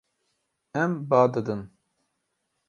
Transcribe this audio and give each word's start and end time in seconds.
Em 0.83 0.91
ba 1.11 1.21
didin. 1.35 1.61